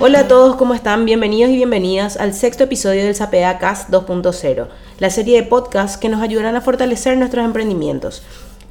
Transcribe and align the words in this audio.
Hola 0.00 0.20
a 0.20 0.28
todos, 0.28 0.56
¿cómo 0.56 0.74
están? 0.74 1.04
Bienvenidos 1.04 1.52
y 1.52 1.56
bienvenidas 1.56 2.16
al 2.16 2.34
sexto 2.34 2.64
episodio 2.64 3.04
del 3.04 3.14
Sapea 3.14 3.58
Cast 3.58 3.90
2.0, 3.90 4.66
la 4.98 5.08
serie 5.08 5.40
de 5.40 5.46
podcasts 5.46 5.96
que 5.96 6.08
nos 6.08 6.20
ayudarán 6.20 6.56
a 6.56 6.60
fortalecer 6.60 7.16
nuestros 7.16 7.44
emprendimientos. 7.44 8.22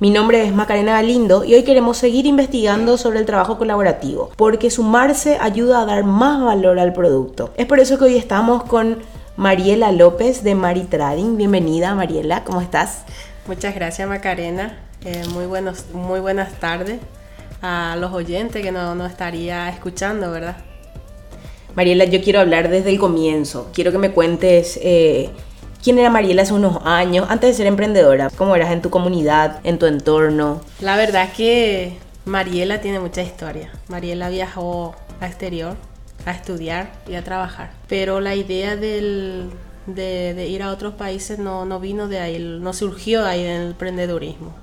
Mi 0.01 0.09
nombre 0.09 0.45
es 0.45 0.53
Macarena 0.53 0.91
Galindo 0.91 1.45
y 1.45 1.55
hoy 1.55 1.63
queremos 1.63 1.97
seguir 1.97 2.25
investigando 2.25 2.97
sobre 2.97 3.19
el 3.19 3.25
trabajo 3.25 3.57
colaborativo, 3.57 4.31
porque 4.35 4.69
sumarse 4.69 5.37
ayuda 5.39 5.81
a 5.81 5.85
dar 5.85 6.03
más 6.03 6.43
valor 6.43 6.77
al 6.77 6.91
producto. 6.91 7.51
Es 7.55 7.67
por 7.67 7.79
eso 7.79 7.97
que 7.97 8.03
hoy 8.03 8.17
estamos 8.17 8.65
con 8.65 8.99
Mariela 9.37 9.93
López 9.93 10.43
de 10.43 10.55
Mari 10.55 10.83
Trading. 10.83 11.37
Bienvenida 11.37 11.95
Mariela, 11.95 12.43
¿cómo 12.43 12.59
estás? 12.59 13.05
Muchas 13.47 13.73
gracias 13.73 14.07
Macarena, 14.09 14.77
eh, 15.05 15.23
muy, 15.29 15.45
buenos, 15.45 15.85
muy 15.93 16.19
buenas 16.19 16.51
tardes 16.59 16.99
a 17.61 17.95
los 17.97 18.11
oyentes 18.11 18.61
que 18.61 18.73
no, 18.73 18.93
no 18.93 19.05
estaría 19.05 19.69
escuchando, 19.69 20.29
¿verdad? 20.29 20.57
Mariela, 21.75 22.05
yo 22.05 22.21
quiero 22.21 22.39
hablar 22.39 22.69
desde 22.69 22.89
el 22.89 22.99
comienzo. 22.99 23.69
Quiero 23.73 23.91
que 23.91 23.97
me 23.97 24.11
cuentes 24.11 24.79
eh, 24.81 25.29
quién 25.83 25.97
era 25.97 26.09
Mariela 26.09 26.43
hace 26.43 26.53
unos 26.53 26.79
años, 26.85 27.25
antes 27.29 27.49
de 27.49 27.53
ser 27.55 27.67
emprendedora. 27.67 28.29
¿Cómo 28.35 28.55
eras 28.55 28.71
en 28.71 28.81
tu 28.81 28.89
comunidad, 28.89 29.59
en 29.63 29.79
tu 29.79 29.85
entorno? 29.85 30.61
La 30.81 30.97
verdad 30.97 31.23
es 31.23 31.33
que 31.33 31.97
Mariela 32.25 32.81
tiene 32.81 32.99
mucha 32.99 33.23
historia. 33.23 33.71
Mariela 33.87 34.29
viajó 34.29 34.95
a 35.19 35.27
exterior 35.27 35.75
a 36.25 36.31
estudiar 36.31 36.91
y 37.07 37.15
a 37.15 37.23
trabajar. 37.23 37.71
Pero 37.87 38.21
la 38.21 38.35
idea 38.35 38.75
del, 38.75 39.49
de, 39.87 40.47
ir 40.47 40.63
a 40.63 40.71
otros 40.71 40.93
países 40.93 41.39
no, 41.39 41.65
no 41.65 41.79
vino 41.79 42.07
de 42.07 42.19
ahí, 42.19 42.39
no 42.39 42.73
surgió 42.73 43.25
ahí 43.25 43.41
en 43.41 43.61
el 43.61 43.67
emprendedurismo 43.71 44.62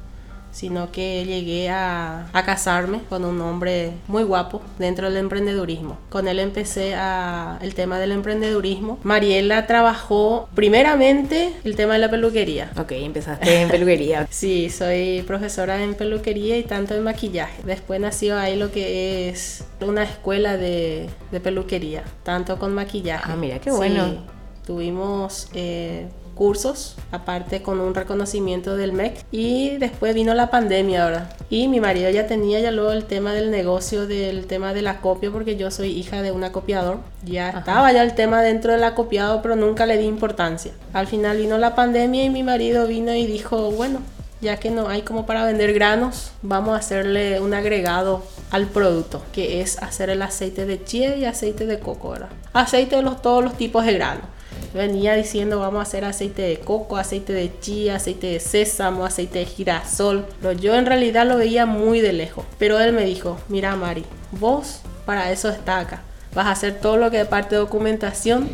sino 0.52 0.90
que 0.92 1.24
llegué 1.24 1.70
a, 1.70 2.28
a, 2.32 2.44
casarme 2.44 3.00
con 3.08 3.24
un 3.24 3.40
hombre 3.40 3.92
muy 4.08 4.22
guapo 4.22 4.62
dentro 4.78 5.08
del 5.08 5.16
emprendedurismo. 5.18 5.98
Con 6.08 6.28
él 6.28 6.38
empecé 6.38 6.94
a, 6.94 7.58
el 7.62 7.74
tema 7.74 7.98
del 7.98 8.12
emprendedurismo. 8.12 8.98
Mariela 9.02 9.66
trabajó 9.66 10.48
primeramente 10.54 11.52
el 11.64 11.76
tema 11.76 11.94
de 11.94 12.00
la 12.00 12.10
peluquería. 12.10 12.70
Ok, 12.78 12.92
empezaste 12.92 13.62
en 13.62 13.68
peluquería. 13.68 14.26
sí, 14.30 14.70
soy 14.70 15.22
profesora 15.26 15.82
en 15.82 15.94
peluquería 15.94 16.58
y 16.58 16.64
tanto 16.64 16.94
en 16.94 17.04
maquillaje. 17.04 17.62
Después 17.64 18.00
nació 18.00 18.38
ahí 18.38 18.56
lo 18.56 18.72
que 18.72 19.28
es 19.28 19.64
una 19.80 20.02
escuela 20.02 20.56
de, 20.56 21.08
de 21.30 21.40
peluquería, 21.40 22.04
tanto 22.22 22.58
con 22.58 22.74
maquillaje. 22.74 23.30
Ah, 23.30 23.36
mira, 23.36 23.58
qué 23.60 23.70
bueno. 23.70 24.04
Sí, 24.06 24.18
tuvimos... 24.66 25.48
Eh, 25.54 26.08
cursos, 26.40 26.96
aparte 27.12 27.60
con 27.60 27.80
un 27.80 27.94
reconocimiento 27.94 28.74
del 28.74 28.94
MEC. 28.94 29.26
Y 29.30 29.76
después 29.76 30.14
vino 30.14 30.32
la 30.32 30.48
pandemia 30.48 31.04
ahora. 31.04 31.28
Y 31.50 31.68
mi 31.68 31.80
marido 31.80 32.08
ya 32.08 32.26
tenía 32.26 32.60
ya 32.60 32.70
luego 32.70 32.92
el 32.92 33.04
tema 33.04 33.34
del 33.34 33.50
negocio, 33.50 34.06
del 34.06 34.46
tema 34.46 34.72
del 34.72 34.86
acopio, 34.86 35.32
porque 35.32 35.56
yo 35.56 35.70
soy 35.70 35.88
hija 35.90 36.22
de 36.22 36.32
un 36.32 36.42
acopiador. 36.42 37.00
Ya 37.26 37.50
Ajá. 37.50 37.58
estaba 37.58 37.92
ya 37.92 38.02
el 38.02 38.14
tema 38.14 38.40
dentro 38.40 38.72
del 38.72 38.84
acopiado, 38.84 39.42
pero 39.42 39.54
nunca 39.54 39.84
le 39.84 39.98
di 39.98 40.06
importancia. 40.06 40.72
Al 40.94 41.06
final 41.06 41.36
vino 41.36 41.58
la 41.58 41.74
pandemia 41.74 42.24
y 42.24 42.30
mi 42.30 42.42
marido 42.42 42.86
vino 42.86 43.14
y 43.14 43.26
dijo, 43.26 43.70
bueno, 43.72 43.98
ya 44.40 44.56
que 44.56 44.70
no 44.70 44.88
hay 44.88 45.02
como 45.02 45.26
para 45.26 45.44
vender 45.44 45.74
granos, 45.74 46.32
vamos 46.40 46.72
a 46.72 46.78
hacerle 46.78 47.40
un 47.40 47.52
agregado 47.52 48.22
al 48.50 48.64
producto, 48.64 49.20
que 49.34 49.60
es 49.60 49.76
hacer 49.82 50.08
el 50.08 50.22
aceite 50.22 50.64
de 50.64 50.82
chía 50.82 51.16
y 51.16 51.26
aceite 51.26 51.66
de 51.66 51.78
coco, 51.80 52.12
¿verdad? 52.12 52.30
Aceite 52.54 52.96
de 52.96 53.02
los, 53.02 53.20
todos 53.20 53.44
los 53.44 53.58
tipos 53.58 53.84
de 53.84 53.92
granos 53.92 54.24
venía 54.72 55.14
diciendo 55.14 55.58
vamos 55.58 55.80
a 55.80 55.82
hacer 55.82 56.04
aceite 56.04 56.42
de 56.42 56.58
coco, 56.58 56.96
aceite 56.96 57.32
de 57.32 57.52
chía, 57.60 57.96
aceite 57.96 58.28
de 58.28 58.40
sésamo, 58.40 59.04
aceite 59.04 59.40
de 59.40 59.46
girasol. 59.46 60.26
Pero 60.40 60.52
yo 60.52 60.74
en 60.74 60.86
realidad 60.86 61.26
lo 61.26 61.36
veía 61.36 61.66
muy 61.66 62.00
de 62.00 62.12
lejos. 62.12 62.44
Pero 62.58 62.78
él 62.78 62.92
me 62.92 63.04
dijo, 63.04 63.38
mira 63.48 63.74
Mari, 63.76 64.04
vos 64.32 64.80
para 65.06 65.30
eso 65.32 65.48
está 65.48 65.78
acá. 65.78 66.02
Vas 66.34 66.46
a 66.46 66.52
hacer 66.52 66.80
todo 66.80 66.96
lo 66.96 67.10
que 67.10 67.20
es 67.20 67.26
parte 67.26 67.56
de 67.56 67.60
documentación 67.60 68.48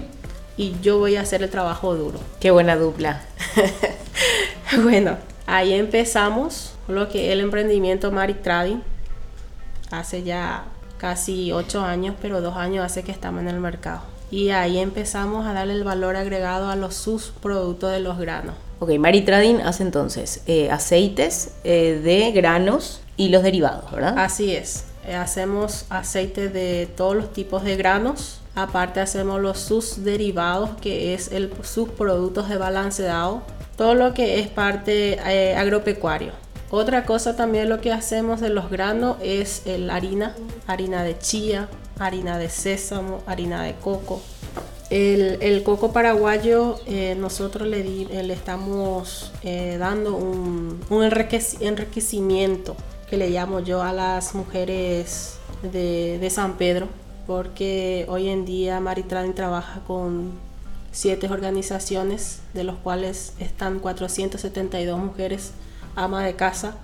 y 0.56 0.74
yo 0.80 0.98
voy 0.98 1.16
a 1.16 1.20
hacer 1.20 1.42
el 1.42 1.50
trabajo 1.50 1.94
duro. 1.94 2.18
Qué 2.40 2.50
buena 2.50 2.76
dupla. 2.76 3.22
bueno, 4.82 5.18
ahí 5.46 5.74
empezamos 5.74 6.72
lo 6.88 7.08
que 7.08 7.26
es 7.26 7.32
el 7.32 7.40
emprendimiento 7.40 8.10
Mari 8.10 8.34
Trading. 8.34 8.80
Hace 9.90 10.22
ya 10.22 10.64
casi 10.98 11.52
8 11.52 11.82
años, 11.82 12.14
pero 12.22 12.40
2 12.40 12.56
años 12.56 12.84
hace 12.84 13.02
que 13.02 13.12
estamos 13.12 13.42
en 13.42 13.48
el 13.48 13.60
mercado 13.60 14.15
y 14.30 14.50
ahí 14.50 14.78
empezamos 14.78 15.46
a 15.46 15.52
darle 15.52 15.74
el 15.74 15.84
valor 15.84 16.16
agregado 16.16 16.68
a 16.68 16.76
los 16.76 16.94
subproductos 16.94 17.92
de 17.92 18.00
los 18.00 18.18
granos. 18.18 18.54
Ok, 18.78 18.90
Mari 18.98 19.22
Trading 19.22 19.60
hace 19.64 19.82
entonces 19.82 20.42
eh, 20.46 20.70
aceites 20.70 21.54
eh, 21.64 22.00
de 22.02 22.32
granos 22.32 23.00
y 23.16 23.28
los 23.28 23.42
derivados, 23.42 23.90
¿verdad? 23.90 24.14
Así 24.18 24.54
es. 24.54 24.84
Eh, 25.06 25.14
hacemos 25.14 25.86
aceite 25.88 26.48
de 26.48 26.86
todos 26.86 27.14
los 27.14 27.32
tipos 27.32 27.62
de 27.62 27.76
granos. 27.76 28.40
Aparte 28.56 29.00
hacemos 29.00 29.40
los 29.40 29.60
subderivados, 29.60 30.70
que 30.80 31.14
es 31.14 31.30
el 31.30 31.52
subproductos 31.62 32.48
de 32.48 32.56
balanceado. 32.56 33.42
Todo 33.76 33.94
lo 33.94 34.14
que 34.14 34.40
es 34.40 34.48
parte 34.48 35.18
eh, 35.24 35.54
agropecuario. 35.54 36.32
Otra 36.70 37.04
cosa 37.04 37.36
también 37.36 37.68
lo 37.68 37.80
que 37.80 37.92
hacemos 37.92 38.40
de 38.40 38.48
los 38.48 38.70
granos 38.70 39.18
es 39.22 39.62
la 39.66 39.94
harina, 39.94 40.34
harina 40.66 41.04
de 41.04 41.16
chía, 41.18 41.68
harina 41.98 42.38
de 42.38 42.48
sésamo, 42.48 43.22
harina 43.26 43.62
de 43.62 43.74
coco. 43.74 44.20
El, 44.90 45.62
coco 45.64 45.92
paraguayo 45.92 46.78
eh, 46.86 47.16
nosotros 47.18 47.66
le, 47.66 47.82
le 47.82 48.32
estamos 48.32 49.32
eh, 49.42 49.76
dando 49.78 50.16
un, 50.16 50.80
un 50.90 51.02
enriquecimiento 51.02 52.76
que 53.10 53.16
le 53.16 53.30
llamo 53.30 53.60
yo 53.60 53.82
a 53.82 53.92
las 53.92 54.34
mujeres 54.34 55.38
de, 55.62 56.18
de 56.18 56.30
San 56.30 56.56
Pedro, 56.56 56.88
porque 57.26 58.06
hoy 58.08 58.28
en 58.28 58.44
día 58.44 58.78
Maritran 58.80 59.34
trabaja 59.34 59.80
con 59.86 60.32
siete 60.92 61.28
organizaciones, 61.28 62.40
de 62.54 62.64
los 62.64 62.76
cuales 62.76 63.34
están 63.38 63.80
472 63.80 64.98
mujeres 64.98 65.52
ama 65.96 66.24
de 66.24 66.36
casa, 66.36 66.76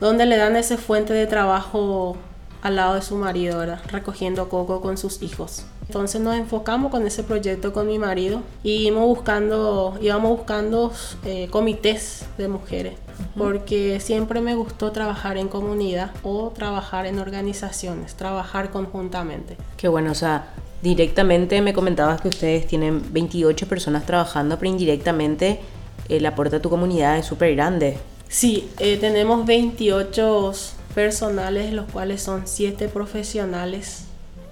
donde 0.00 0.26
le 0.26 0.36
dan 0.36 0.56
ese 0.56 0.76
fuente 0.76 1.12
de 1.12 1.26
trabajo 1.26 2.16
al 2.62 2.76
lado 2.76 2.94
de 2.94 3.02
su 3.02 3.16
marido, 3.16 3.58
¿verdad? 3.58 3.80
recogiendo 3.88 4.48
coco 4.48 4.80
con 4.80 4.96
sus 4.96 5.22
hijos. 5.22 5.64
Entonces 5.86 6.20
nos 6.20 6.34
enfocamos 6.34 6.90
con 6.90 7.06
ese 7.06 7.22
proyecto 7.22 7.74
con 7.74 7.86
mi 7.86 7.98
marido 7.98 8.40
y 8.62 8.86
íbamos 8.86 9.06
buscando, 9.06 9.98
íbamos 10.00 10.38
buscando 10.38 10.90
eh, 11.24 11.48
comités 11.50 12.24
de 12.38 12.48
mujeres, 12.48 12.94
porque 13.36 14.00
siempre 14.00 14.40
me 14.40 14.54
gustó 14.54 14.92
trabajar 14.92 15.36
en 15.36 15.48
comunidad 15.48 16.10
o 16.22 16.52
trabajar 16.54 17.04
en 17.04 17.18
organizaciones, 17.18 18.14
trabajar 18.14 18.70
conjuntamente. 18.70 19.58
Qué 19.76 19.88
bueno, 19.88 20.12
o 20.12 20.14
sea, 20.14 20.46
directamente 20.82 21.60
me 21.60 21.74
comentabas 21.74 22.22
que 22.22 22.28
ustedes 22.28 22.66
tienen 22.66 23.12
28 23.12 23.68
personas 23.68 24.06
trabajando, 24.06 24.58
pero 24.58 24.70
indirectamente 24.70 25.60
el 26.08 26.24
aporte 26.24 26.56
a 26.56 26.62
tu 26.62 26.70
comunidad 26.70 27.18
es 27.18 27.26
súper 27.26 27.54
grande. 27.54 27.98
Sí, 28.34 28.68
eh, 28.80 28.96
tenemos 28.96 29.46
28 29.46 30.52
personales, 30.92 31.72
los 31.72 31.88
cuales 31.88 32.20
son 32.20 32.48
7 32.48 32.88
profesionales, 32.88 34.06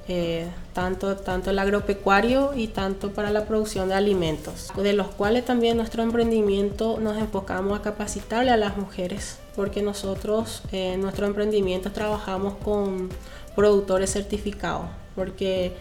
eh, 0.07 0.47
tanto, 0.73 1.17
tanto 1.17 1.51
el 1.51 1.59
agropecuario 1.59 2.53
y 2.55 2.69
tanto 2.69 3.11
para 3.11 3.33
la 3.33 3.45
producción 3.45 3.89
de 3.89 3.95
alimentos, 3.95 4.69
de 4.77 4.93
los 4.93 5.09
cuales 5.09 5.45
también 5.45 5.79
nuestro 5.79 6.05
emprendimiento 6.05 7.01
nos 7.01 7.19
enfocamos 7.19 7.77
a 7.77 7.83
capacitarle 7.83 8.53
a 8.53 8.57
las 8.57 8.77
mujeres, 8.77 9.39
porque 9.57 9.83
nosotros 9.83 10.63
en 10.71 10.79
eh, 10.93 10.97
nuestro 10.99 11.27
emprendimiento 11.27 11.91
trabajamos 11.91 12.55
con 12.63 13.09
productores 13.57 14.13
certificados, 14.13 14.87
porque 15.17 15.73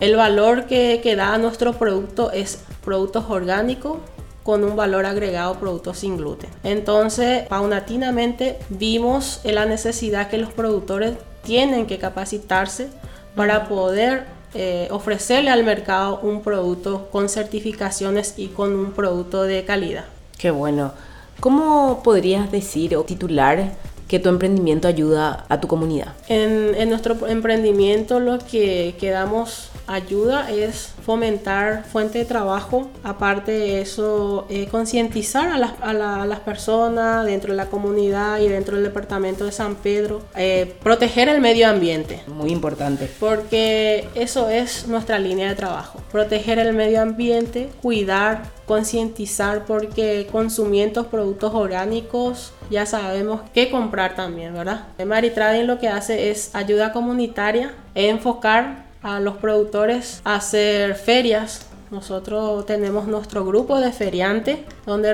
el 0.00 0.16
valor 0.16 0.64
que, 0.64 1.00
que 1.02 1.16
da 1.16 1.36
nuestro 1.36 1.74
producto 1.74 2.30
es 2.30 2.64
productos 2.82 3.26
orgánicos 3.28 3.98
con 4.42 4.64
un 4.64 4.76
valor 4.76 5.06
agregado 5.06 5.54
productos 5.54 5.98
sin 5.98 6.16
gluten. 6.16 6.50
Entonces, 6.64 7.46
paulatinamente 7.48 8.58
vimos 8.68 9.40
la 9.44 9.66
necesidad 9.66 10.28
que 10.28 10.38
los 10.38 10.52
productores 10.52 11.14
tienen 11.44 11.86
que 11.86 11.98
capacitarse 11.98 12.88
para 13.34 13.68
poder 13.68 14.24
eh, 14.54 14.88
ofrecerle 14.90 15.50
al 15.50 15.64
mercado 15.64 16.20
un 16.22 16.42
producto 16.42 17.08
con 17.10 17.28
certificaciones 17.28 18.34
y 18.36 18.48
con 18.48 18.74
un 18.74 18.92
producto 18.92 19.44
de 19.44 19.64
calidad. 19.64 20.04
Qué 20.38 20.50
bueno. 20.50 20.92
¿Cómo 21.40 22.02
podrías 22.02 22.52
decir 22.52 22.96
o 22.96 23.04
titular 23.04 23.72
que 24.08 24.18
tu 24.18 24.28
emprendimiento 24.28 24.88
ayuda 24.88 25.46
a 25.48 25.60
tu 25.60 25.68
comunidad? 25.68 26.12
En, 26.28 26.74
en 26.74 26.90
nuestro 26.90 27.26
emprendimiento 27.26 28.20
lo 28.20 28.38
que, 28.38 28.94
que 29.00 29.10
damos 29.10 29.71
ayuda 29.86 30.50
es 30.50 30.92
fomentar 31.04 31.84
fuente 31.84 32.18
de 32.18 32.24
trabajo, 32.24 32.90
aparte 33.02 33.52
de 33.52 33.80
eso, 33.80 34.46
eh, 34.48 34.68
concientizar 34.70 35.48
a, 35.48 35.58
las, 35.58 35.72
a, 35.80 35.92
la, 35.92 36.22
a 36.22 36.26
las 36.26 36.40
personas 36.40 37.26
dentro 37.26 37.52
de 37.52 37.56
la 37.56 37.66
comunidad 37.66 38.40
y 38.40 38.48
dentro 38.48 38.76
del 38.76 38.84
departamento 38.84 39.44
de 39.44 39.52
San 39.52 39.74
Pedro, 39.76 40.22
eh, 40.36 40.74
proteger 40.82 41.28
el 41.28 41.40
medio 41.40 41.68
ambiente. 41.68 42.22
Muy 42.26 42.50
importante. 42.50 43.10
Porque 43.18 44.08
eso 44.14 44.48
es 44.48 44.86
nuestra 44.86 45.18
línea 45.18 45.48
de 45.48 45.54
trabajo, 45.54 46.00
proteger 46.10 46.58
el 46.58 46.72
medio 46.72 47.00
ambiente, 47.02 47.70
cuidar, 47.82 48.42
concientizar, 48.66 49.64
porque 49.66 50.28
consumiendo 50.30 51.08
productos 51.08 51.52
orgánicos 51.54 52.52
ya 52.70 52.86
sabemos 52.86 53.42
qué 53.52 53.70
comprar 53.70 54.14
también, 54.14 54.54
¿verdad? 54.54 54.86
Mari 55.04 55.30
Trading 55.30 55.66
lo 55.66 55.78
que 55.78 55.88
hace 55.88 56.30
es 56.30 56.54
ayuda 56.54 56.92
comunitaria, 56.92 57.74
enfocar 57.94 58.91
a 59.02 59.20
los 59.20 59.36
productores 59.36 60.20
a 60.24 60.36
hacer 60.36 60.94
ferias 60.94 61.66
nosotros 61.92 62.64
tenemos 62.64 63.06
nuestro 63.06 63.44
grupo 63.44 63.78
de 63.78 63.92
feriantes 63.92 64.60
donde, 64.86 65.12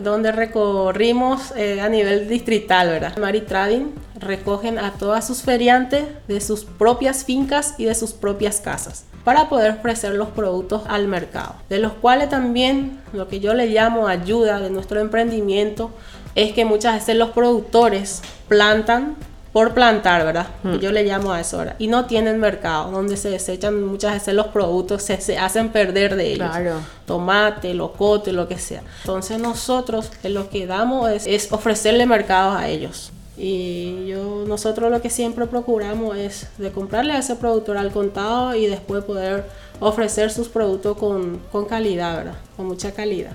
donde 0.00 0.30
recorrimos 0.30 1.52
eh, 1.56 1.80
a 1.80 1.88
nivel 1.88 2.28
distrital, 2.28 2.86
¿verdad? 2.88 3.16
Mari 3.16 3.40
Trading 3.40 3.86
recogen 4.14 4.78
a 4.78 4.92
todas 4.92 5.26
sus 5.26 5.42
feriantes 5.42 6.04
de 6.28 6.40
sus 6.40 6.64
propias 6.64 7.24
fincas 7.24 7.74
y 7.78 7.86
de 7.86 7.96
sus 7.96 8.12
propias 8.12 8.60
casas 8.60 9.06
para 9.24 9.48
poder 9.48 9.72
ofrecer 9.72 10.14
los 10.14 10.28
productos 10.28 10.82
al 10.86 11.08
mercado, 11.08 11.56
de 11.68 11.80
los 11.80 11.94
cuales 11.94 12.28
también 12.28 13.00
lo 13.12 13.26
que 13.26 13.40
yo 13.40 13.52
le 13.54 13.66
llamo 13.66 14.06
ayuda 14.06 14.60
de 14.60 14.70
nuestro 14.70 15.00
emprendimiento 15.00 15.90
es 16.36 16.52
que 16.52 16.64
muchas 16.64 16.94
veces 16.94 17.16
los 17.16 17.30
productores 17.30 18.22
plantan 18.46 19.16
por 19.52 19.74
plantar, 19.74 20.24
¿verdad? 20.24 20.46
Mm. 20.62 20.76
Yo 20.76 20.92
le 20.92 21.04
llamo 21.04 21.32
a 21.32 21.40
eso 21.40 21.58
ahora. 21.58 21.76
Y 21.78 21.88
no 21.88 22.06
tienen 22.06 22.38
mercado, 22.38 22.90
donde 22.90 23.16
se 23.16 23.30
desechan 23.30 23.82
muchas 23.82 24.14
veces 24.14 24.34
los 24.34 24.48
productos, 24.48 25.02
se, 25.02 25.38
hacen 25.38 25.70
perder 25.70 26.16
de 26.16 26.32
ellos. 26.34 26.48
Claro. 26.48 26.74
Tomate, 27.06 27.74
locote, 27.74 28.32
lo 28.32 28.46
que 28.46 28.58
sea. 28.58 28.82
Entonces 29.00 29.38
nosotros 29.38 30.10
lo 30.22 30.48
que 30.48 30.66
damos 30.66 31.10
es, 31.10 31.26
es 31.26 31.52
ofrecerle 31.52 32.06
mercados 32.06 32.56
a 32.56 32.68
ellos. 32.68 33.12
Y 33.36 34.06
yo, 34.06 34.44
nosotros 34.46 34.90
lo 34.90 35.00
que 35.00 35.08
siempre 35.08 35.46
procuramos 35.46 36.16
es 36.16 36.48
de 36.58 36.70
comprarle 36.70 37.14
a 37.14 37.18
ese 37.18 37.36
productor 37.36 37.78
al 37.78 37.90
contado 37.90 38.54
y 38.54 38.66
después 38.66 39.02
poder 39.02 39.46
ofrecer 39.80 40.30
sus 40.30 40.48
productos 40.48 40.96
con, 40.98 41.40
con 41.50 41.64
calidad, 41.64 42.18
¿verdad? 42.18 42.34
Con 42.56 42.66
mucha 42.66 42.92
calidad. 42.92 43.32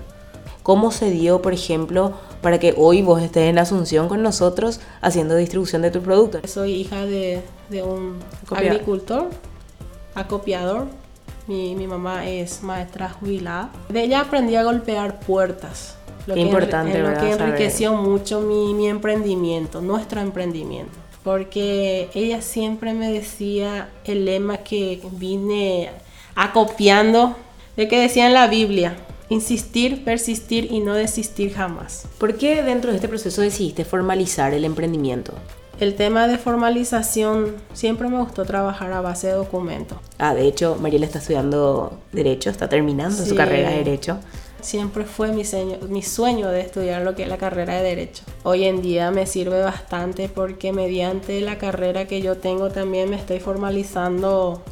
¿Cómo 0.66 0.90
se 0.90 1.12
dio, 1.12 1.42
por 1.42 1.52
ejemplo, 1.52 2.14
para 2.42 2.58
que 2.58 2.74
hoy 2.76 3.00
vos 3.00 3.22
estés 3.22 3.44
en 3.44 3.56
Asunción 3.56 4.08
con 4.08 4.20
nosotros 4.20 4.80
haciendo 5.00 5.36
distribución 5.36 5.80
de 5.80 5.92
tu 5.92 6.02
producto? 6.02 6.40
Soy 6.44 6.72
hija 6.72 7.06
de, 7.06 7.40
un 7.84 8.18
agricultor, 8.50 9.30
acopiador. 10.16 10.88
Mi, 11.46 11.76
mamá 11.86 12.26
es 12.26 12.64
maestra 12.64 13.10
jubilada. 13.10 13.70
De 13.90 14.02
ella 14.02 14.22
aprendí 14.22 14.56
a 14.56 14.64
golpear 14.64 15.20
puertas. 15.20 15.98
Lo 16.26 16.34
que 16.34 16.40
importante, 16.40 16.98
Lo 16.98 17.16
que 17.16 17.30
enriqueció 17.30 17.94
mucho 17.94 18.40
mi, 18.40 18.74
mi 18.74 18.88
emprendimiento, 18.88 19.80
nuestro 19.80 20.20
emprendimiento 20.20 20.98
porque 21.22 22.08
ella 22.14 22.42
siempre 22.42 22.92
me 22.92 23.12
decía 23.12 23.88
el 24.04 24.24
lema 24.24 24.58
que 24.58 25.00
vine 25.12 25.90
acopiando 26.36 27.36
de 27.76 27.88
que 27.88 28.00
decía 28.00 28.26
en 28.26 28.32
la 28.32 28.46
Biblia, 28.46 28.96
Insistir, 29.28 30.04
persistir 30.04 30.70
y 30.70 30.80
no 30.80 30.94
desistir 30.94 31.52
jamás. 31.52 32.06
¿Por 32.18 32.36
qué 32.36 32.62
dentro 32.62 32.90
de 32.90 32.96
este 32.96 33.08
proceso 33.08 33.42
decidiste 33.42 33.84
formalizar 33.84 34.54
el 34.54 34.64
emprendimiento? 34.64 35.32
El 35.78 35.94
tema 35.94 36.26
de 36.26 36.38
formalización 36.38 37.56
siempre 37.74 38.08
me 38.08 38.18
gustó 38.18 38.44
trabajar 38.44 38.92
a 38.92 39.02
base 39.02 39.26
de 39.26 39.34
documentos. 39.34 39.98
Ah, 40.18 40.34
de 40.34 40.46
hecho, 40.46 40.76
Mariela 40.80 41.04
está 41.04 41.18
estudiando 41.18 41.98
Derecho, 42.12 42.48
está 42.48 42.68
terminando 42.68 43.24
su 43.24 43.34
carrera 43.34 43.70
de 43.70 43.78
Derecho. 43.78 44.18
Siempre 44.62 45.04
fue 45.04 45.32
mi, 45.32 45.44
sueño, 45.44 45.76
mi 45.88 46.02
sueño 46.02 46.48
de 46.48 46.60
estudiar 46.60 47.02
lo 47.02 47.14
que 47.14 47.24
es 47.24 47.28
la 47.28 47.36
carrera 47.36 47.74
de 47.74 47.82
Derecho. 47.82 48.24
Hoy 48.42 48.64
en 48.64 48.80
día 48.80 49.10
me 49.10 49.26
sirve 49.26 49.60
bastante 49.60 50.30
porque 50.30 50.72
mediante 50.72 51.42
la 51.42 51.58
carrera 51.58 52.06
que 52.06 52.22
yo 52.22 52.38
tengo 52.38 52.70
también 52.70 53.10
me 53.10 53.16
estoy 53.16 53.40
formalizando 53.40 54.62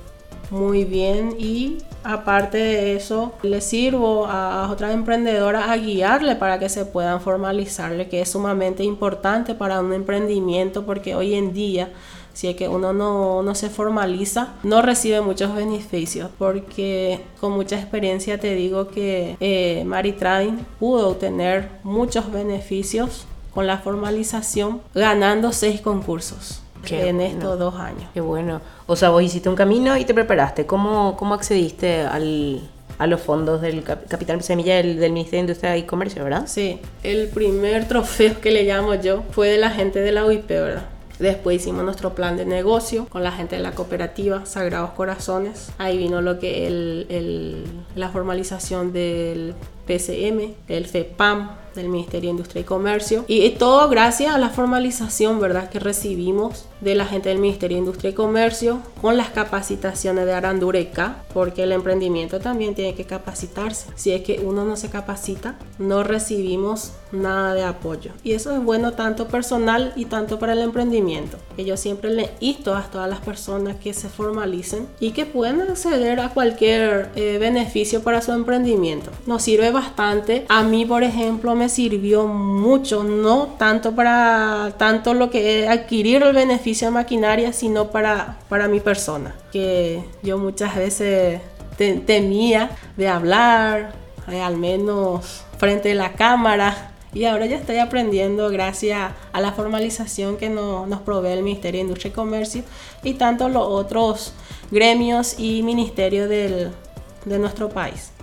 muy 0.51 0.85
bien 0.85 1.37
y 1.39 1.79
aparte 2.05 2.59
de 2.59 2.97
eso 2.97 3.33
le 3.43 3.61
sirvo 3.61 4.27
a 4.27 4.71
otras 4.71 4.93
emprendedoras 4.95 5.69
a 5.69 5.77
guiarle 5.77 6.37
para 6.37 6.59
que 6.59 6.69
se 6.69 6.85
puedan 6.85 7.21
formalizarle 7.21 8.09
que 8.09 8.21
es 8.21 8.31
sumamente 8.31 8.85
importante 8.85 9.55
para 9.55 9.81
un 9.81 9.93
emprendimiento 9.93 10.85
porque 10.85 11.15
hoy 11.15 11.35
en 11.35 11.53
día 11.53 11.91
si 12.35 12.49
es 12.49 12.57
que 12.57 12.69
uno 12.69 12.93
no, 12.93 13.55
se 13.55 13.71
formaliza, 13.71 14.55
no 14.65 14.83
recibe 14.83 15.21
muchos 15.21 15.55
beneficios, 15.55 16.31
porque 16.37 17.21
con 17.41 17.53
mucha 17.53 17.79
experiencia 17.79 18.39
te 18.39 18.57
digo 18.57 18.89
que 18.89 19.37
eh, 19.39 19.87
pudo 20.81 21.11
obtener 21.11 21.71
muchos 21.85 22.31
beneficios 22.33 23.27
con 23.55 23.69
la 23.69 23.79
formalización 23.79 24.83
ganando 24.95 25.53
seis 25.53 25.81
concursos 25.81 26.64
en 26.91 27.21
estos 27.21 27.59
dos 27.59 27.75
años. 27.77 28.05
Qué 28.15 28.21
bueno. 28.21 28.61
O 28.87 28.97
sea, 28.97 29.11
vos 29.11 29.23
hiciste 29.23 29.49
un 29.49 29.57
camino 29.57 29.97
y 29.97 30.05
te 30.05 30.15
preparaste. 30.15 30.67
¿Cómo, 30.67 31.17
cómo 31.17 31.35
accediste 31.35 32.03
al, 32.03 32.61
a 32.99 33.07
los 33.07 33.21
fondos 33.21 33.61
del 33.61 33.83
Capital 33.83 34.43
Semilla 34.43 34.77
del, 34.77 34.99
del, 34.99 35.13
Ministerio 35.13 35.39
de 35.39 35.51
Industria 35.53 35.77
y 35.77 35.85
Comercio, 35.85 36.25
verdad? 36.25 36.45
Sí. 36.47 36.81
El 37.03 37.29
primer 37.29 37.89
trofeo 37.89 38.41
que 38.41 38.51
le 38.51 38.65
llamo 38.65 38.95
yo 38.95 39.23
fue 39.31 39.49
de 39.49 39.59
la 39.59 39.71
gente 39.71 40.01
de 40.01 40.13
la 40.13 40.25
UIP, 40.25 40.49
¿verdad? 40.49 40.85
Después 41.19 41.61
hicimos 41.61 41.85
nuestro 41.85 42.15
plan 42.15 42.37
de 42.37 42.45
negocio 42.45 43.07
con 43.07 43.23
la 43.23 43.31
gente 43.31 43.57
de 43.57 43.63
la 43.63 43.73
cooperativa 43.73 44.47
Sagrados 44.47 44.91
Corazones. 44.91 45.71
Ahí 45.79 45.97
vino 45.97 46.21
lo 46.21 46.41
que 46.41 46.67
el, 46.67 47.07
el, 47.09 47.65
la 47.95 48.09
formalización 48.09 48.93
del 48.93 49.55
PCM, 49.87 50.55
el 50.69 50.87
FEPAM, 50.87 51.65
del 51.75 51.89
Ministerio 51.89 52.29
de 52.29 52.33
Industria 52.33 52.63
y 52.63 52.65
Comercio. 52.65 53.25
Y 53.27 53.51
todo 53.51 53.89
gracias 53.89 54.35
a 54.35 54.39
la 54.39 54.51
formalización, 54.51 55.41
¿verdad?, 55.41 55.69
que 55.69 55.81
recibimos 55.81 56.67
de 56.81 56.95
la 56.95 57.07
gente 57.07 57.31
del 57.31 57.39
Ministerio 57.39 57.77
de 57.77 57.81
Industria 57.81 58.11
y 58.11 58.15
Comercio 58.15 58.81
con 59.01 59.17
las 59.17 59.31
capacitaciones 59.31 60.27
de 60.27 60.33
Arandureca, 60.33 61.25
porque 61.33 61.63
el 61.63 61.73
emprendimiento 61.73 62.41
también 62.41 62.75
tiene 62.75 62.95
que 62.95 63.05
capacitarse. 63.05 63.87
Si 63.95 64.13
es 64.13 64.23
que 64.23 64.41
uno 64.41 64.65
no 64.65 64.77
se 64.77 64.91
capacita, 64.91 65.59
no 65.79 66.05
recibimos 66.05 66.93
nada 67.13 67.55
de 67.55 67.63
apoyo. 67.63 68.13
Y 68.23 68.33
eso 68.33 68.53
es 68.53 68.63
bueno 68.63 68.93
tanto 68.93 69.29
personal 69.29 69.93
y 69.97 70.07
tanto 70.07 70.39
para 70.39 70.53
el 70.53 70.61
emprendimiento. 70.61 71.39
Que 71.57 71.65
yo 71.65 71.77
siempre 71.77 72.11
le 72.11 72.31
insto 72.41 72.75
a 72.75 72.83
todas 72.83 73.09
las 73.09 73.21
personas 73.21 73.77
que 73.77 73.95
se 73.95 74.09
formalicen 74.09 74.87
y 75.01 75.13
que 75.13 75.27
puedan 75.27 75.61
acceder 75.63 76.21
a 76.21 76.31
cualquier 76.31 77.11
eh, 77.15 77.39
beneficio 77.39 78.03
para 78.03 78.21
su 78.21 78.33
emprendimiento. 78.33 79.11
Nos 79.27 79.43
sirve 79.43 79.71
bastante. 79.75 80.47
A 80.49 80.63
mí, 80.63 80.87
por 80.87 81.03
ejemplo, 81.03 81.55
me 81.55 81.69
sirvió 81.69 82.27
mucho, 82.27 83.05
no 83.05 83.49
tanto 83.59 83.95
para 83.95 84.73
tanto 84.79 85.13
lo 85.13 85.29
que 85.29 85.69
adquirir 85.69 86.23
el 86.23 86.33
beneficio 86.33 86.89
de 86.89 86.93
maquinaria, 86.93 87.53
sino 87.53 87.91
para, 87.91 88.39
para 88.49 88.69
mi 88.69 88.81
persona, 88.81 89.35
que 89.53 90.03
yo 90.23 90.39
muchas 90.39 90.75
veces 90.75 91.43
temía 91.77 92.71
de 92.97 93.09
hablar, 93.09 93.93
eh, 94.31 94.41
al 94.41 94.57
menos 94.57 95.45
frente 95.59 95.93
a 95.93 95.95
la 95.95 96.13
cámara. 96.15 96.93
Y 97.13 97.27
ahora 97.27 97.47
ya 97.47 97.57
estoy 97.57 97.79
aprendiendo 97.79 98.51
gracias 98.51 99.13
a 99.33 99.41
la 99.41 99.53
formalización 99.53 100.37
que 100.37 100.49
nos 100.49 101.01
provee 101.03 101.29
el 101.29 101.43
Ministerio 101.45 101.79
de 101.79 101.83
Industria 101.83 102.11
y 102.11 102.13
Comercio 102.13 102.63
y 103.05 103.15
tanto 103.15 103.49
los 103.49 103.65
otros 103.65 104.33
gremios 104.73 105.39
y 105.39 105.63
ministerios 105.63 106.29
de 106.29 106.73
nuestro 107.39 107.69
país. 107.69 108.15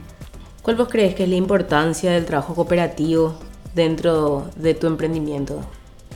¿Cuál 0.62 0.76
vos 0.76 0.90
crees 0.90 1.16
que 1.16 1.24
es 1.24 1.30
la 1.30 1.38
importancia 1.38 2.12
del 2.12 2.26
trabajo 2.26 2.54
cooperativo 2.54 3.34
dentro 3.74 4.46
de 4.56 4.76
tu 4.76 4.86
emprendimiento? 4.86 5.62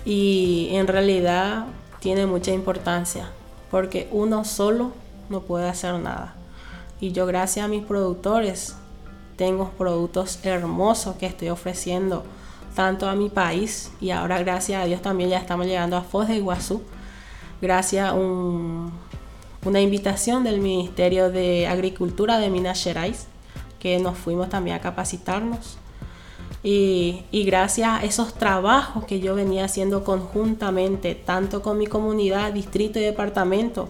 Y 0.05 0.69
en 0.73 0.85
realidad 0.85 1.65
tiene 1.99 2.27
mucha 2.27 2.51
importancia 2.51 3.31
porque 3.71 4.07
uno 4.11 4.45
solo 4.45 4.91
no 5.29 5.41
puede 5.41 5.67
hacer 5.67 5.95
nada. 5.95 6.35
Y 7.01 7.11
yo 7.11 7.25
gracias 7.25 7.65
a 7.65 7.67
mis 7.67 7.83
productores 7.83 8.75
tengo 9.35 9.71
productos 9.71 10.37
hermosos 10.43 11.15
que 11.15 11.25
estoy 11.25 11.49
ofreciendo 11.49 12.23
tanto 12.75 13.09
a 13.09 13.15
mi 13.15 13.29
país 13.29 13.91
y 13.99 14.11
ahora 14.11 14.37
gracias 14.37 14.83
a 14.83 14.85
Dios 14.85 15.01
también 15.01 15.31
ya 15.31 15.39
estamos 15.39 15.65
llegando 15.65 15.97
a 15.97 16.03
Foz 16.03 16.27
de 16.27 16.35
Iguazú 16.35 16.83
gracias 17.61 18.09
a 18.09 18.13
una 18.13 19.81
invitación 19.81 20.43
del 20.43 20.59
Ministerio 20.59 21.31
de 21.31 21.67
Agricultura 21.67 22.37
de 22.37 22.49
Minas 22.49 22.83
Gerais 22.83 23.27
que 23.85 23.99
nos 23.99 24.17
fuimos 24.17 24.49
también 24.49 24.77
a 24.77 24.79
capacitarnos. 24.79 25.77
Y, 26.63 27.23
gracias 27.31 27.87
a 27.87 28.03
esos 28.03 28.33
trabajos 28.33 29.05
que 29.05 29.19
yo 29.19 29.35
venía 29.35 29.65
haciendo 29.65 30.03
conjuntamente, 30.03 31.13
tanto 31.13 31.61
con 31.61 31.77
mi 31.77 31.85
comunidad, 31.85 32.51
distrito 32.51 32.97
y 32.97 33.03
departamento, 33.03 33.87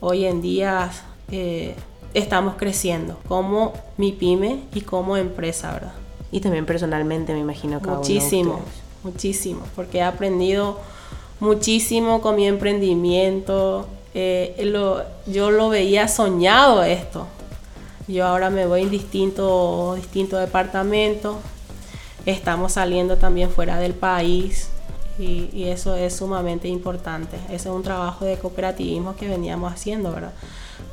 hoy 0.00 0.24
en 0.24 0.40
día 0.40 0.90
eh, 1.30 1.74
estamos 2.14 2.54
creciendo 2.56 3.18
como 3.28 3.74
mi 3.98 4.12
pyme 4.12 4.62
y 4.72 4.80
como 4.80 5.18
empresa, 5.18 5.72
¿verdad? 5.74 5.92
Y 6.32 6.40
también 6.40 6.64
personalmente, 6.64 7.34
me 7.34 7.40
imagino. 7.40 7.82
que 7.82 7.90
muchísimo, 7.90 8.60
muchísimo, 9.04 9.60
porque 9.76 9.98
he 9.98 10.02
aprendido 10.04 10.80
muchísimo 11.38 12.22
con 12.22 12.34
mi 12.34 12.46
emprendimiento. 12.46 13.88
Eh, 14.14 14.72
yo 15.26 15.50
lo 15.50 15.68
veía 15.68 16.08
soñado 16.08 16.82
esto, 16.82 17.26
yo 18.08 18.26
ahora 18.26 18.48
me 18.48 18.66
voy 18.66 18.82
en 18.82 18.90
distintos 18.90 19.96
distinto 19.96 20.38
departamentos. 20.38 21.36
Estamos 22.24 22.72
saliendo 22.72 23.16
también 23.18 23.50
fuera 23.50 23.78
del 23.78 23.94
país 23.94 24.70
y, 25.18 25.64
eso 25.64 25.94
es 25.94 26.16
sumamente 26.16 26.68
importante. 26.68 27.36
Ese 27.46 27.68
es 27.68 27.74
un 27.74 27.82
trabajo 27.82 28.24
de 28.24 28.38
cooperativismo 28.38 29.14
que 29.16 29.28
veníamos 29.28 29.72
haciendo, 29.72 30.12
¿verdad? 30.12 30.32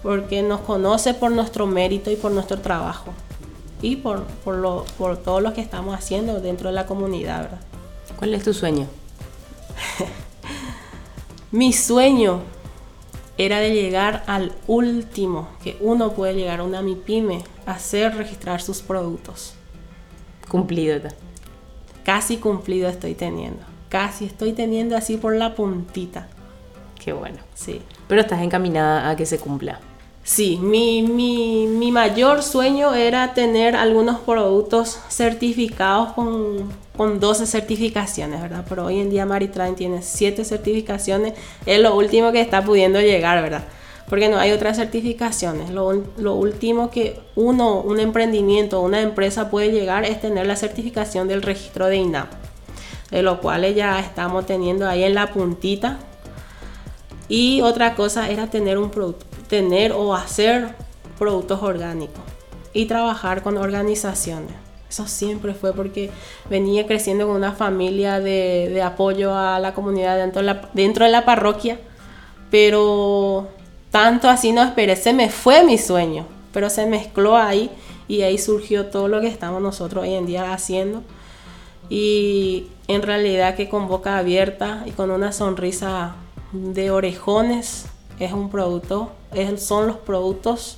Porque 0.03 0.41
nos 0.43 0.61
conoce 0.61 1.13
por 1.13 1.31
nuestro 1.31 1.67
mérito 1.67 2.11
y 2.11 2.15
por 2.15 2.31
nuestro 2.31 2.59
trabajo 2.59 3.11
y 3.81 3.97
por, 3.97 4.23
por, 4.43 4.55
lo, 4.55 4.85
por 4.97 5.17
todo 5.17 5.39
lo 5.41 5.53
que 5.53 5.61
estamos 5.61 5.95
haciendo 5.95 6.41
dentro 6.41 6.69
de 6.69 6.75
la 6.75 6.85
comunidad, 6.85 7.43
¿verdad? 7.43 7.59
¿Cuál 8.17 8.33
es 8.33 8.43
tu 8.43 8.53
sueño? 8.53 8.87
Mi 11.51 11.71
sueño 11.71 12.41
era 13.37 13.59
de 13.59 13.73
llegar 13.73 14.23
al 14.27 14.53
último 14.67 15.49
que 15.63 15.77
uno 15.81 16.13
puede 16.13 16.35
llegar 16.35 16.61
a 16.61 16.63
una 16.63 16.81
MIPYME, 16.81 17.43
hacer 17.65 18.15
registrar 18.15 18.61
sus 18.61 18.81
productos. 18.81 19.55
Cumplido. 20.47 21.09
Casi 22.03 22.37
cumplido 22.37 22.87
estoy 22.87 23.15
teniendo. 23.15 23.63
Casi 23.89 24.25
estoy 24.25 24.53
teniendo 24.53 24.95
así 24.95 25.17
por 25.17 25.35
la 25.35 25.55
puntita. 25.55 26.27
Qué 27.03 27.13
bueno. 27.13 27.37
Sí. 27.55 27.81
Pero 28.07 28.21
estás 28.21 28.41
encaminada 28.41 29.09
a 29.09 29.15
que 29.15 29.25
se 29.25 29.39
cumpla. 29.39 29.79
Sí, 30.25 30.57
mi, 30.59 31.03
mi, 31.03 31.67
mi 31.67 31.91
mayor 31.91 32.41
sueño 32.41 32.95
era 32.95 33.35
tener 33.35 33.75
algunos 33.75 34.21
productos 34.21 34.99
certificados 35.07 36.13
con, 36.13 36.67
con 36.97 37.19
12 37.19 37.45
certificaciones, 37.45 38.41
¿verdad? 38.41 38.65
Pero 38.67 38.85
hoy 38.85 39.01
en 39.01 39.11
día 39.11 39.27
Maritrain 39.27 39.75
tiene 39.75 40.01
7 40.01 40.43
certificaciones, 40.43 41.35
es 41.67 41.79
lo 41.79 41.95
último 41.95 42.31
que 42.31 42.41
está 42.41 42.63
pudiendo 42.63 42.99
llegar, 43.01 43.43
¿verdad? 43.43 43.65
Porque 44.09 44.27
no 44.27 44.39
hay 44.39 44.51
otras 44.51 44.77
certificaciones. 44.77 45.69
Lo, 45.69 45.93
lo 46.17 46.33
último 46.33 46.89
que 46.89 47.19
uno, 47.35 47.81
un 47.81 47.99
emprendimiento, 47.99 48.81
una 48.81 49.01
empresa 49.01 49.51
puede 49.51 49.71
llegar 49.71 50.05
es 50.05 50.19
tener 50.21 50.47
la 50.47 50.55
certificación 50.55 51.27
del 51.27 51.43
registro 51.43 51.85
de 51.85 51.97
INAM, 51.97 52.29
de 53.11 53.21
lo 53.21 53.41
cual 53.41 53.75
ya 53.75 53.99
estamos 53.99 54.47
teniendo 54.47 54.87
ahí 54.87 55.03
en 55.03 55.13
la 55.13 55.31
puntita. 55.31 55.99
Y 57.27 57.61
otra 57.61 57.93
cosa 57.93 58.27
era 58.29 58.49
tener 58.49 58.79
un 58.79 58.89
producto 58.89 59.34
tener 59.47 59.91
o 59.91 60.13
hacer 60.13 60.75
productos 61.17 61.61
orgánicos 61.61 62.23
y 62.73 62.85
trabajar 62.85 63.41
con 63.41 63.57
organizaciones. 63.57 64.51
Eso 64.89 65.07
siempre 65.07 65.53
fue 65.53 65.73
porque 65.73 66.11
venía 66.49 66.85
creciendo 66.85 67.27
con 67.27 67.35
una 67.35 67.53
familia 67.53 68.19
de, 68.19 68.81
apoyo 68.83 69.35
a 69.35 69.59
la 69.59 69.73
comunidad 69.73 70.17
dentro 70.17 70.41
de 70.41 70.45
la, 70.45 70.69
dentro 70.73 71.05
de 71.05 71.11
la 71.11 71.25
parroquia, 71.25 71.79
pero 72.51 73.47
tanto 73.91 74.29
así 74.29 74.51
no 74.51 74.63
esperé, 74.63 74.95
se 74.95 75.13
me 75.13 75.29
fue 75.29 75.63
mi 75.63 75.77
sueño, 75.77 76.25
pero 76.53 76.69
se 76.69 76.85
mezcló 76.85 77.35
ahí 77.35 77.69
y 78.07 78.21
ahí 78.21 78.37
surgió 78.37 78.85
todo 78.87 79.07
lo 79.07 79.21
que 79.21 79.27
estamos 79.27 79.61
nosotros 79.61 80.03
hoy 80.03 80.13
en 80.13 80.25
día 80.25 80.53
haciendo. 80.53 81.01
Y 81.89 82.67
en 82.87 83.01
realidad 83.01 83.55
que 83.55 83.69
con 83.69 83.87
boca 83.87 84.17
abierta 84.17 84.83
y 84.85 84.91
con 84.91 85.11
una 85.11 85.31
sonrisa 85.31 86.15
de 86.51 86.91
orejones 86.91 87.87
es 88.19 88.33
un 88.33 88.49
producto, 88.49 89.11
son 89.57 89.87
los 89.87 89.97
productos 89.97 90.77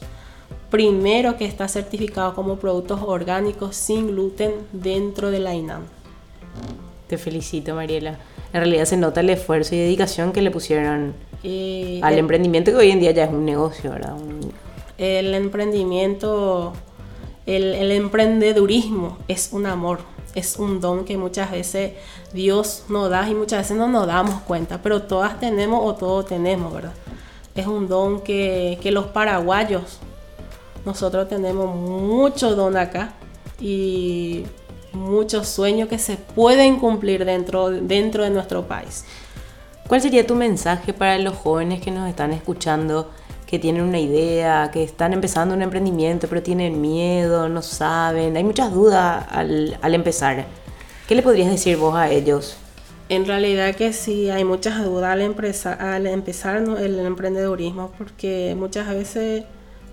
primero 0.70 1.38
que 1.38 1.46
está 1.46 1.68
certificado 1.68 2.34
como 2.34 2.58
productos 2.58 3.00
orgánicos 3.06 3.76
sin 3.76 4.08
gluten 4.08 4.52
dentro 4.72 5.32
de 5.32 5.40
la 5.40 5.56
INAM. 5.56 5.84
Te 7.08 7.18
felicito, 7.18 7.76
Mariela. 7.76 8.20
En 8.54 8.62
realidad 8.62 8.86
se 8.86 8.98
nota 8.98 9.22
el 9.22 9.30
esfuerzo 9.30 9.76
y 9.76 9.80
dedicación 9.80 10.34
que 10.34 10.42
le 10.42 10.52
pusieron 10.52 11.14
eh, 11.44 12.00
al 12.04 12.18
emprendimiento 12.18 12.72
que 12.72 12.78
hoy 12.78 12.92
en 12.92 13.00
día 13.00 13.12
ya 13.12 13.26
es 13.26 13.32
un 13.32 13.46
negocio, 13.46 13.92
¿verdad? 13.92 14.16
El 14.98 15.34
emprendimiento, 15.34 16.74
el, 17.46 17.74
el 17.76 17.92
emprendedurismo 17.92 19.18
es 19.28 19.50
un 19.52 19.68
amor, 19.68 20.00
es 20.34 20.58
un 20.58 20.82
don 20.82 21.06
que 21.06 21.18
muchas 21.18 21.52
veces 21.52 21.94
Dios 22.34 22.86
nos 22.90 23.10
da 23.10 23.30
y 23.30 23.36
muchas 23.36 23.60
veces 23.60 23.78
no 23.78 23.88
nos 23.88 24.08
damos 24.08 24.42
cuenta, 24.42 24.82
pero 24.82 25.04
todas 25.04 25.40
tenemos 25.40 25.80
o 25.84 25.96
todos 25.96 26.26
tenemos, 26.26 26.74
¿verdad? 26.74 26.94
Es 27.58 27.68
un 27.68 27.88
don 27.88 28.22
que, 28.22 28.80
los 28.92 29.08
paraguayos, 29.08 30.00
nosotros 30.86 31.28
tenemos 31.28 31.76
mucho 31.76 32.56
don 32.56 32.78
acá 32.78 33.14
y 33.60 34.46
muchos 34.94 35.48
sueños 35.48 35.90
que 35.90 36.00
se 36.00 36.18
pueden 36.18 36.80
cumplir 36.80 37.26
dentro, 37.26 37.70
dentro 37.70 38.24
de 38.24 38.30
nuestro 38.30 38.68
país. 38.68 39.06
¿Cuál 39.88 40.02
sería 40.02 40.26
tu 40.28 40.36
mensaje 40.36 40.94
para 40.94 41.18
los 41.18 41.36
jóvenes 41.36 41.82
que 41.82 41.92
nos 41.92 42.08
están 42.10 42.32
escuchando, 42.32 43.10
que 43.46 43.58
tienen 43.58 43.84
una 43.84 44.00
idea, 44.00 44.70
que 44.72 44.84
están 44.84 45.14
empezando 45.14 45.56
un 45.56 45.62
emprendimiento, 45.62 46.28
pero 46.28 46.44
tienen 46.44 46.80
miedo, 46.82 47.50
no 47.50 47.62
saben, 47.62 48.38
hay 48.38 48.44
muchas 48.44 48.74
dudas 48.74 49.26
al, 49.30 49.78
al 49.82 49.96
empezar? 49.96 50.46
¿Qué 51.08 51.16
le 51.16 51.24
podrías 51.24 51.50
decir 51.50 51.78
vos 51.78 51.96
a 51.96 52.10
ellos? 52.10 52.58
En 53.10 53.26
realidad 53.26 53.74
que 53.76 53.94
sí, 53.94 54.30
hay 54.30 54.44
muchas 54.44 54.84
dudas 54.84 55.12
al, 55.12 55.22
al 55.80 56.08
empezar 56.08 56.58
el 56.58 57.00
emprendedurismo, 57.00 57.92
porque 57.98 58.54
muchas 58.58 58.90
veces 58.90 59.46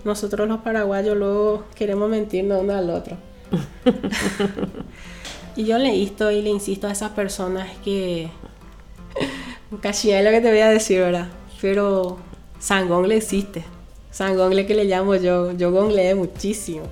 nosotros 0.03 0.49
los 0.49 0.59
paraguayos 0.59 1.15
luego 1.15 1.63
queremos 1.75 2.09
mentirnos 2.09 2.61
uno 2.61 2.75
al 2.75 2.89
otro. 2.89 3.15
y 5.55 5.63
yo 5.63 5.77
le 5.77 5.95
insto 5.95 6.29
y 6.29 6.41
le 6.41 6.49
insisto 6.49 6.87
a 6.87 6.91
esas 6.91 7.11
personas 7.11 7.69
que... 7.83 8.29
Casi 9.81 10.11
es 10.11 10.23
lo 10.23 10.31
que 10.31 10.41
te 10.41 10.49
voy 10.49 10.59
a 10.59 10.69
decir, 10.69 10.99
¿verdad? 10.99 11.29
Pero 11.61 12.17
Sangón 12.59 13.07
le 13.07 13.17
existe. 13.17 13.63
Sangón 14.11 14.55
le 14.55 14.65
que 14.65 14.75
le 14.75 14.85
llamo 14.85 15.15
yo. 15.15 15.53
Yo 15.53 15.71
gongleé 15.71 16.15
muchísimo. 16.15 16.83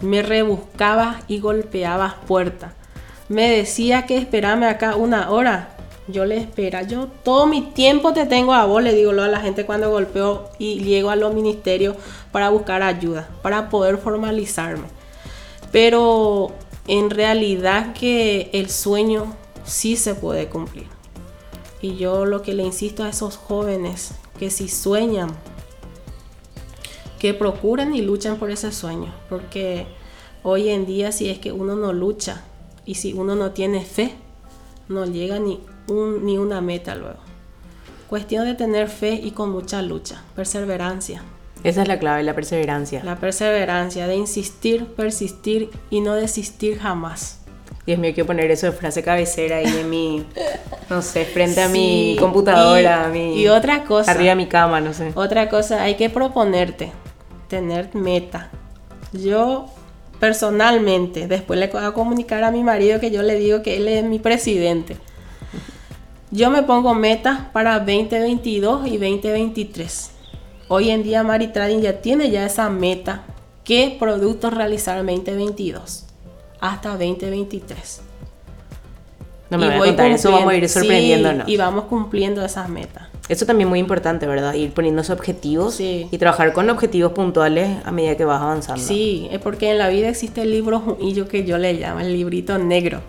Me 0.00 0.22
rebuscaba 0.22 1.20
y 1.28 1.40
golpeaba 1.40 2.20
puertas 2.26 2.72
me 3.32 3.50
decía 3.50 4.04
que 4.04 4.18
esperame 4.18 4.66
acá 4.66 4.94
una 4.94 5.30
hora. 5.30 5.74
Yo 6.06 6.26
le 6.26 6.36
espera, 6.36 6.82
yo 6.82 7.06
todo 7.22 7.46
mi 7.46 7.62
tiempo 7.62 8.12
te 8.12 8.26
tengo 8.26 8.52
a 8.52 8.66
vos, 8.66 8.82
le 8.82 8.92
digo 8.92 9.10
a 9.12 9.28
la 9.28 9.40
gente 9.40 9.64
cuando 9.64 9.90
golpeo 9.90 10.50
y 10.58 10.80
llego 10.80 11.10
a 11.10 11.16
los 11.16 11.32
ministerios 11.32 11.96
para 12.30 12.50
buscar 12.50 12.82
ayuda, 12.82 13.30
para 13.40 13.70
poder 13.70 13.96
formalizarme. 13.98 14.84
Pero 15.70 16.52
en 16.86 17.08
realidad 17.08 17.94
que 17.94 18.50
el 18.52 18.68
sueño 18.68 19.34
sí 19.64 19.96
se 19.96 20.14
puede 20.14 20.48
cumplir. 20.48 20.86
Y 21.80 21.96
yo 21.96 22.26
lo 22.26 22.42
que 22.42 22.52
le 22.52 22.64
insisto 22.64 23.04
a 23.04 23.08
esos 23.08 23.36
jóvenes 23.36 24.12
que 24.38 24.50
si 24.50 24.68
sueñan, 24.68 25.30
que 27.18 27.32
procuren 27.32 27.94
y 27.94 28.02
luchen 28.02 28.36
por 28.36 28.50
ese 28.50 28.72
sueño, 28.72 29.14
porque 29.28 29.86
hoy 30.42 30.68
en 30.68 30.84
día 30.84 31.12
si 31.12 31.30
es 31.30 31.38
que 31.38 31.52
uno 31.52 31.76
no 31.76 31.92
lucha, 31.92 32.44
y 32.84 32.96
si 32.96 33.12
uno 33.12 33.34
no 33.34 33.52
tiene 33.52 33.84
fe, 33.84 34.12
no 34.88 35.06
llega 35.06 35.38
ni, 35.38 35.60
un, 35.88 36.24
ni 36.24 36.38
una 36.38 36.60
meta 36.60 36.94
luego. 36.94 37.18
Cuestión 38.08 38.44
de 38.44 38.54
tener 38.54 38.88
fe 38.88 39.14
y 39.14 39.30
con 39.30 39.50
mucha 39.50 39.80
lucha, 39.82 40.22
perseverancia. 40.36 41.22
Esa 41.64 41.82
es 41.82 41.88
la 41.88 41.98
clave, 41.98 42.22
la 42.24 42.34
perseverancia. 42.34 43.02
La 43.04 43.16
perseverancia, 43.16 44.06
de 44.06 44.16
insistir, 44.16 44.86
persistir 44.86 45.70
y 45.90 46.00
no 46.00 46.14
desistir 46.14 46.78
jamás. 46.78 47.38
Dios 47.86 47.98
mío, 47.98 48.12
quiero 48.14 48.26
poner 48.26 48.50
eso 48.50 48.66
de 48.66 48.72
frase 48.72 49.02
cabecera 49.02 49.56
ahí 49.56 49.66
en 49.66 49.90
mi, 49.90 50.24
no 50.88 51.02
sé, 51.02 51.24
frente 51.24 51.62
a 51.62 51.68
mi 51.68 52.16
computadora, 52.18 53.08
y, 53.08 53.12
mi, 53.12 53.40
y 53.40 53.48
otra 53.48 53.84
cosa, 53.84 54.10
arriba 54.10 54.30
de 54.30 54.36
mi 54.36 54.46
cama, 54.46 54.80
no 54.80 54.92
sé. 54.92 55.12
Otra 55.14 55.48
cosa, 55.48 55.82
hay 55.82 55.96
que 55.96 56.08
proponerte, 56.08 56.92
tener 57.48 57.94
meta. 57.94 58.50
Yo 59.12 59.66
personalmente. 60.22 61.26
Después 61.26 61.58
le 61.58 61.66
voy 61.66 61.82
a 61.82 61.90
comunicar 61.90 62.44
a 62.44 62.52
mi 62.52 62.62
marido 62.62 63.00
que 63.00 63.10
yo 63.10 63.24
le 63.24 63.34
digo 63.34 63.60
que 63.60 63.78
él 63.78 63.88
es 63.88 64.04
mi 64.04 64.20
presidente. 64.20 64.96
Yo 66.30 66.48
me 66.48 66.62
pongo 66.62 66.94
metas 66.94 67.40
para 67.52 67.80
2022 67.80 68.86
y 68.86 68.98
2023. 68.98 70.12
Hoy 70.68 70.90
en 70.90 71.02
día 71.02 71.24
Mari 71.24 71.48
Trading 71.48 71.80
ya 71.80 72.00
tiene 72.00 72.30
ya 72.30 72.46
esa 72.46 72.70
meta. 72.70 73.24
¿Qué 73.64 73.96
productos 73.98 74.54
realizar 74.54 74.96
en 74.96 75.06
2022 75.06 76.04
hasta 76.60 76.90
2023? 76.90 78.02
No 79.50 79.58
me 79.58 79.76
voy, 79.76 79.88
a 79.88 79.90
contar, 79.90 80.12
eso 80.12 80.30
vamos 80.30 80.52
a 80.52 80.54
ir 80.54 80.68
sorprendiéndonos. 80.68 81.48
y 81.48 81.56
vamos 81.56 81.86
cumpliendo 81.86 82.44
esas 82.44 82.68
metas. 82.68 83.08
Eso 83.32 83.46
también 83.46 83.68
es 83.68 83.70
muy 83.70 83.78
importante, 83.78 84.26
¿verdad? 84.26 84.52
Ir 84.52 84.74
poniéndose 84.74 85.10
objetivos 85.10 85.80
y 85.80 86.06
trabajar 86.18 86.52
con 86.52 86.68
objetivos 86.68 87.12
puntuales 87.12 87.78
a 87.82 87.90
medida 87.90 88.14
que 88.14 88.26
vas 88.26 88.42
avanzando. 88.42 88.82
Sí, 88.82 89.26
es 89.30 89.40
porque 89.40 89.70
en 89.70 89.78
la 89.78 89.88
vida 89.88 90.10
existe 90.10 90.42
el 90.42 90.50
libro 90.50 90.98
y 91.00 91.14
yo 91.14 91.26
que 91.28 91.42
yo 91.42 91.56
le 91.56 91.72
llamo 91.72 92.00
el 92.00 92.12
librito 92.12 92.58
negro, 92.58 93.00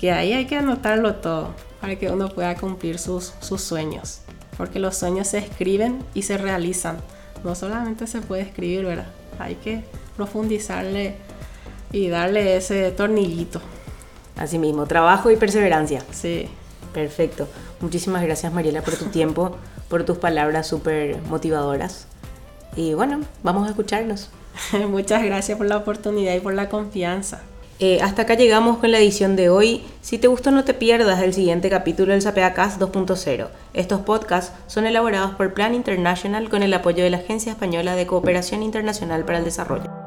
que 0.00 0.10
ahí 0.10 0.32
hay 0.32 0.46
que 0.46 0.56
anotarlo 0.56 1.14
todo 1.14 1.50
para 1.80 1.94
que 1.94 2.10
uno 2.10 2.28
pueda 2.28 2.56
cumplir 2.56 2.98
sus, 2.98 3.34
sus 3.38 3.60
sueños, 3.60 4.22
porque 4.56 4.80
los 4.80 4.96
sueños 4.96 5.28
se 5.28 5.38
escriben 5.38 6.02
y 6.12 6.22
se 6.22 6.38
realizan, 6.38 6.96
no 7.44 7.54
solamente 7.54 8.08
se 8.08 8.22
puede 8.22 8.42
escribir, 8.42 8.84
¿verdad? 8.84 9.06
Hay 9.38 9.54
que 9.54 9.84
profundizarle 10.16 11.14
y 11.92 12.08
darle 12.08 12.56
ese 12.56 12.90
tornillito. 12.90 13.60
Así 14.36 14.58
mismo, 14.58 14.86
trabajo 14.86 15.30
y 15.30 15.36
perseverancia. 15.36 16.02
Sí. 16.10 16.48
Perfecto. 16.96 17.46
Muchísimas 17.82 18.22
gracias 18.22 18.50
Mariela 18.54 18.80
por 18.80 18.96
tu 18.96 19.04
tiempo, 19.10 19.54
por 19.90 20.04
tus 20.04 20.16
palabras 20.16 20.66
súper 20.66 21.20
motivadoras. 21.28 22.06
Y 22.74 22.94
bueno, 22.94 23.20
vamos 23.42 23.66
a 23.66 23.70
escucharnos. 23.70 24.30
Muchas 24.88 25.22
gracias 25.22 25.58
por 25.58 25.66
la 25.66 25.76
oportunidad 25.76 26.34
y 26.34 26.40
por 26.40 26.54
la 26.54 26.70
confianza. 26.70 27.42
Eh, 27.80 28.00
hasta 28.00 28.22
acá 28.22 28.32
llegamos 28.32 28.78
con 28.78 28.92
la 28.92 28.98
edición 28.98 29.36
de 29.36 29.50
hoy. 29.50 29.84
Si 30.00 30.16
te 30.16 30.28
gustó 30.28 30.50
no 30.52 30.64
te 30.64 30.72
pierdas 30.72 31.20
el 31.20 31.34
siguiente 31.34 31.68
capítulo 31.68 32.12
del 32.12 32.22
Sapeacast 32.22 32.80
2.0. 32.80 33.48
Estos 33.74 34.00
podcasts 34.00 34.54
son 34.66 34.86
elaborados 34.86 35.32
por 35.32 35.52
Plan 35.52 35.74
International 35.74 36.48
con 36.48 36.62
el 36.62 36.72
apoyo 36.72 37.04
de 37.04 37.10
la 37.10 37.18
Agencia 37.18 37.52
Española 37.52 37.94
de 37.94 38.06
Cooperación 38.06 38.62
Internacional 38.62 39.26
para 39.26 39.40
el 39.40 39.44
Desarrollo. 39.44 40.05